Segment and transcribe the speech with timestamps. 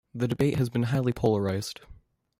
[0.15, 1.81] The debate has been highly polarised.